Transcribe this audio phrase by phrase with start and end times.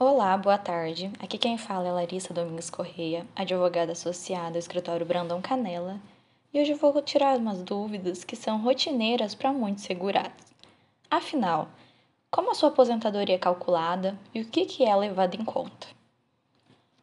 [0.00, 1.10] Olá, boa tarde.
[1.18, 5.98] Aqui quem fala é Larissa Domingos Correia, advogada associada ao escritório Brandão Canela,
[6.54, 10.46] e hoje vou tirar umas dúvidas que são rotineiras para muitos segurados.
[11.10, 11.68] Afinal,
[12.30, 15.88] como a sua aposentadoria é calculada e o que, que é levado em conta?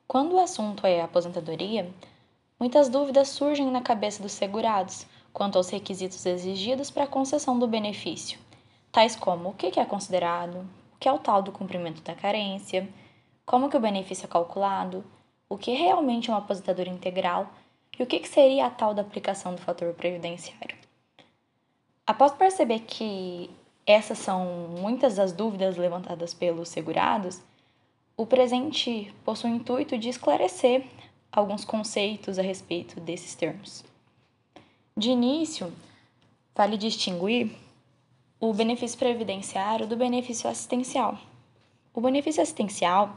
[0.07, 1.91] Quando o assunto é aposentadoria,
[2.57, 7.67] muitas dúvidas surgem na cabeça dos segurados quanto aos requisitos exigidos para a concessão do
[7.67, 8.39] benefício,
[8.89, 12.87] tais como o que é considerado, o que é o tal do cumprimento da carência,
[13.45, 15.03] como que o benefício é calculado,
[15.49, 17.51] o que realmente é uma aposentadoria integral
[17.99, 20.75] e o que, que seria a tal da aplicação do fator previdenciário.
[22.07, 23.49] Após perceber que
[23.85, 27.41] essas são muitas das dúvidas levantadas pelos segurados,
[28.17, 30.85] o presente possui o intuito de esclarecer
[31.31, 33.83] alguns conceitos a respeito desses termos.
[34.95, 35.73] De início,
[36.55, 37.55] vale distinguir
[38.39, 41.17] o benefício previdenciário do benefício assistencial.
[41.93, 43.15] O benefício assistencial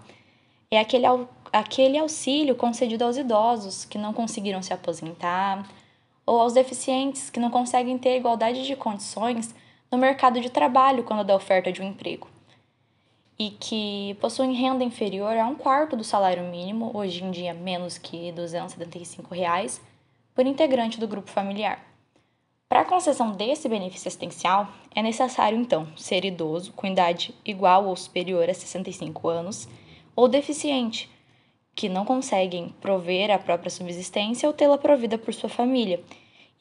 [0.70, 1.06] é aquele,
[1.52, 5.68] aquele auxílio concedido aos idosos que não conseguiram se aposentar
[6.24, 9.54] ou aos deficientes que não conseguem ter igualdade de condições
[9.90, 12.28] no mercado de trabalho quando da oferta de um emprego
[13.38, 17.96] e que possuem renda inferior a um quarto do salário mínimo, hoje em dia menos
[17.96, 19.80] que 275 reais,
[20.34, 21.87] por integrante do grupo familiar.
[22.68, 27.96] Para a concessão desse benefício assistencial, é necessário, então, ser idoso, com idade igual ou
[27.96, 29.66] superior a 65 anos,
[30.14, 31.10] ou deficiente,
[31.74, 36.04] que não conseguem prover a própria subsistência ou tê-la provida por sua família,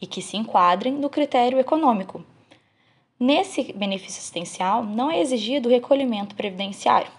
[0.02, 2.24] e que se enquadrem no critério econômico.
[3.20, 7.12] Nesse benefício assistencial, não é exigido o recolhimento previdenciário.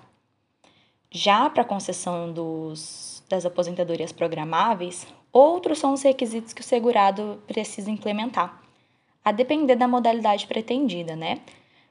[1.10, 7.42] Já para a concessão dos, das aposentadorias programáveis, outros são os requisitos que o segurado
[7.46, 8.66] precisa implementar
[9.28, 11.40] a depender da modalidade pretendida, né?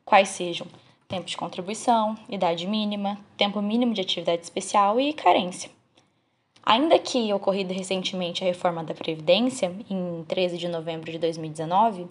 [0.03, 0.65] Quais sejam
[1.07, 5.69] tempo de contribuição, idade mínima, tempo mínimo de atividade especial e carência.
[6.63, 12.07] Ainda que ocorrida recentemente a reforma da Previdência, em 13 de novembro de 2019,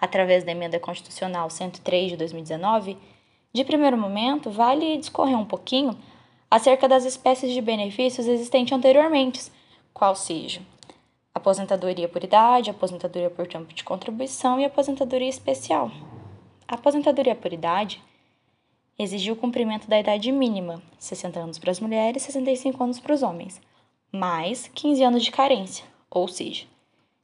[0.00, 2.96] através da emenda constitucional 103 de 2019,
[3.52, 5.94] de primeiro momento, vale discorrer um pouquinho
[6.50, 9.52] acerca das espécies de benefícios existentes anteriormente,
[9.92, 10.62] qual seja
[11.34, 15.90] aposentadoria por idade, aposentadoria por tempo de contribuição e aposentadoria especial.
[16.68, 18.02] A aposentadoria por idade
[18.98, 23.14] exigiu o cumprimento da idade mínima, 60 anos para as mulheres e 65 anos para
[23.14, 23.60] os homens,
[24.10, 26.66] mais 15 anos de carência, ou seja,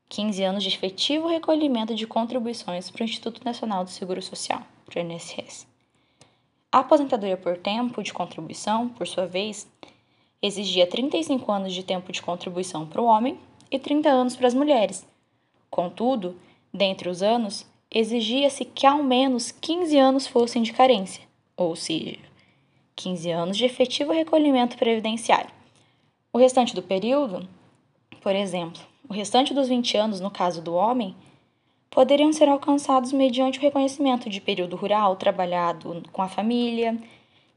[0.09, 4.99] 15 anos de efetivo recolhimento de contribuições para o Instituto Nacional do Seguro Social, para
[4.99, 5.67] o INSS.
[6.73, 9.71] A aposentadoria por tempo de contribuição, por sua vez,
[10.41, 13.39] exigia 35 anos de tempo de contribuição para o homem
[13.71, 15.07] e 30 anos para as mulheres.
[15.71, 16.37] Contudo,
[16.73, 21.23] dentre os anos, exigia-se que ao menos 15 anos fossem de carência,
[21.57, 22.19] ou seja,
[22.97, 25.51] 15 anos de efetivo recolhimento previdenciário.
[26.33, 27.49] O restante do período,
[28.21, 31.15] por exemplo, o restante dos 20 anos no caso do homem,
[31.91, 36.97] poderiam ser alcançados mediante o reconhecimento de período rural trabalhado com a família,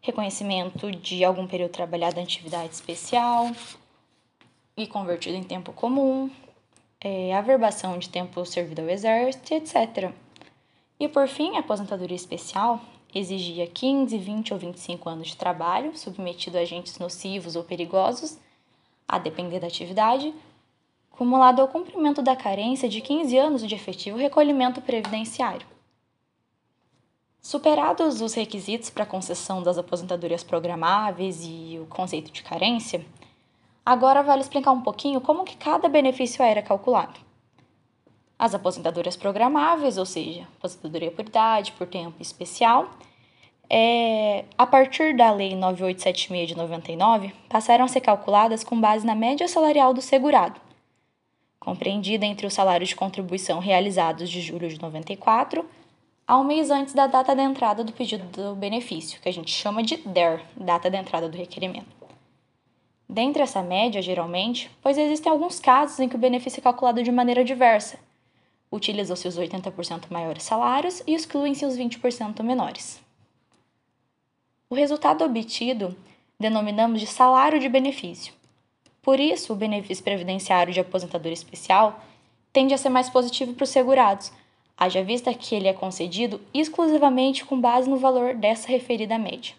[0.02, 3.52] reconhecimento de algum período trabalhado em atividade especial,
[4.76, 6.30] e convertido em tempo comum,
[7.00, 10.12] é, averbação de tempo servido ao exército, etc.
[11.00, 12.80] E por fim, a aposentadoria especial
[13.14, 18.38] exigia 15, 20 ou 25 anos de trabalho, submetido a agentes nocivos ou perigosos,
[19.08, 20.34] a depender da atividade,
[21.12, 25.68] acumulado ao cumprimento da carência de 15 anos de efetivo recolhimento previdenciário.
[27.42, 33.04] Superados os requisitos para concessão das aposentadorias programáveis e o conceito de carência,
[33.86, 37.20] Agora vale explicar um pouquinho como que cada benefício era calculado.
[38.38, 42.90] As aposentadorias programáveis, ou seja, aposentadoria por idade, por tempo especial,
[43.70, 49.16] é, a partir da Lei 9876 de 99, passaram a ser calculadas com base na
[49.16, 50.60] média salarial do segurado,
[51.60, 55.66] compreendida entre os salários de contribuição realizados de julho de 94
[56.28, 59.82] ao mês antes da data da entrada do pedido do benefício, que a gente chama
[59.82, 62.01] de DER, data da entrada do requerimento.
[63.12, 67.12] Dentre essa média, geralmente, pois existem alguns casos em que o benefício é calculado de
[67.12, 68.00] maneira diversa.
[68.72, 73.04] Utilizam-se os 80% maiores salários e excluem-se os 20% menores.
[74.70, 75.94] O resultado obtido
[76.40, 78.34] denominamos de salário de benefício.
[79.02, 82.02] Por isso, o benefício previdenciário de aposentadoria especial
[82.54, 84.32] tende a ser mais positivo para os segurados,
[84.78, 89.54] haja vista que ele é concedido exclusivamente com base no valor dessa referida média.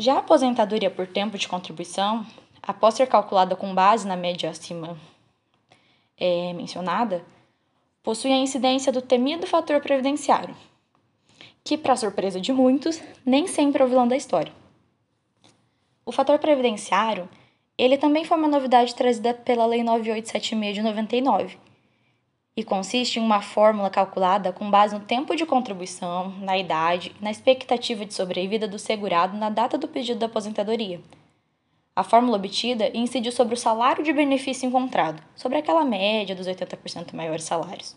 [0.00, 2.24] Já a aposentadoria por tempo de contribuição,
[2.62, 4.96] após ser calculada com base na média acima
[6.16, 7.22] é, mencionada,
[8.02, 10.56] possui a incidência do temido fator previdenciário,
[11.62, 14.54] que, para surpresa de muitos, nem sempre é o vilão da história.
[16.06, 17.28] O fator previdenciário,
[17.76, 21.58] ele também foi uma novidade trazida pela Lei 9876 de 99,
[22.56, 27.24] e consiste em uma fórmula calculada com base no tempo de contribuição, na idade e
[27.24, 31.00] na expectativa de sobrevida do segurado na data do pedido da aposentadoria.
[31.94, 37.12] A fórmula obtida incidiu sobre o salário de benefício encontrado, sobre aquela média dos 80%
[37.14, 37.96] maiores salários.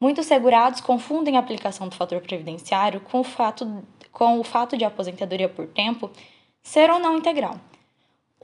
[0.00, 4.84] Muitos segurados confundem a aplicação do fator previdenciário com o fato, com o fato de
[4.84, 6.10] a aposentadoria por tempo
[6.62, 7.58] ser ou não integral.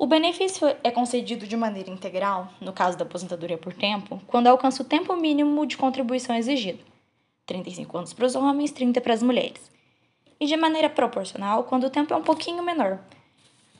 [0.00, 4.82] O benefício é concedido de maneira integral, no caso da aposentadoria por tempo, quando alcança
[4.82, 6.82] o tempo mínimo de contribuição exigido,
[7.44, 9.70] 35 anos para os homens, 30 para as mulheres,
[10.40, 12.98] e de maneira proporcional quando o tempo é um pouquinho menor.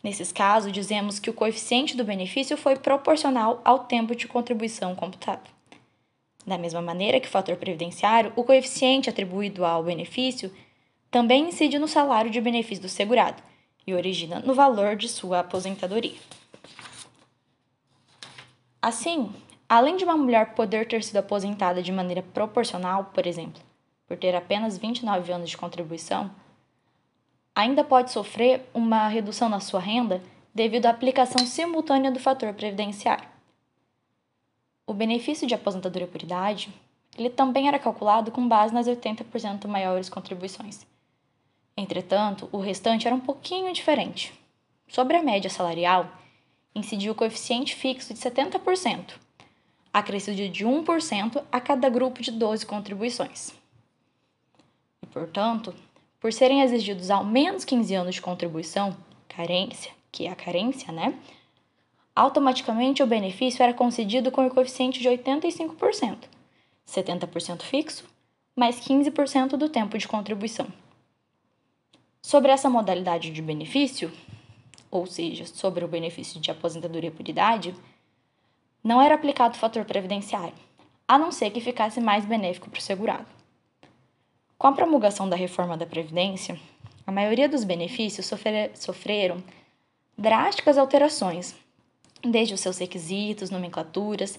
[0.02, 5.50] Nesses casos, dizemos que o coeficiente do benefício foi proporcional ao tempo de contribuição computado.
[6.46, 10.52] Da mesma maneira que o fator previdenciário, o coeficiente atribuído ao benefício
[11.10, 13.42] também incide no salário de benefício do segurado,
[13.86, 16.18] e origina no valor de sua aposentadoria.
[18.82, 19.32] Assim,
[19.68, 23.60] além de uma mulher poder ter sido aposentada de maneira proporcional, por exemplo,
[24.06, 26.30] por ter apenas 29 anos de contribuição,
[27.54, 30.22] ainda pode sofrer uma redução na sua renda
[30.54, 33.28] devido à aplicação simultânea do fator previdenciário.
[34.86, 36.72] O benefício de aposentadoria por idade,
[37.16, 40.86] ele também era calculado com base nas 80% maiores contribuições,
[41.76, 44.32] Entretanto, o restante era um pouquinho diferente.
[44.88, 46.10] Sobre a média salarial,
[46.74, 49.14] incidiu o coeficiente fixo de 70%,
[49.92, 53.52] acrescido de 1% a cada grupo de 12 contribuições.
[55.02, 55.74] E, portanto,
[56.20, 58.96] por serem exigidos ao menos 15 anos de contribuição,
[59.28, 61.14] carência, que é a carência, né?
[62.14, 66.18] Automaticamente o benefício era concedido com o coeficiente de 85%,
[66.86, 68.04] 70% fixo,
[68.54, 70.66] mais 15% do tempo de contribuição.
[72.22, 74.12] Sobre essa modalidade de benefício,
[74.90, 77.74] ou seja, sobre o benefício de aposentadoria por idade,
[78.84, 80.54] não era aplicado o fator previdenciário,
[81.08, 83.26] a não ser que ficasse mais benéfico para o segurado.
[84.58, 86.60] Com a promulgação da reforma da Previdência,
[87.06, 89.42] a maioria dos benefícios sofrer, sofreram
[90.16, 91.54] drásticas alterações,
[92.22, 94.38] desde os seus requisitos, nomenclaturas,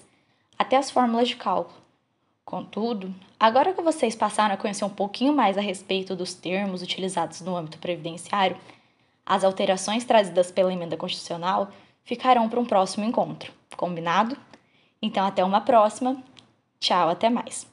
[0.56, 1.81] até as fórmulas de cálculo,
[2.52, 7.40] Contudo, agora que vocês passaram a conhecer um pouquinho mais a respeito dos termos utilizados
[7.40, 8.58] no âmbito previdenciário,
[9.24, 11.70] as alterações trazidas pela emenda constitucional
[12.04, 13.50] ficarão para um próximo encontro.
[13.74, 14.36] Combinado?
[15.00, 16.22] Então, até uma próxima.
[16.78, 17.71] Tchau, até mais.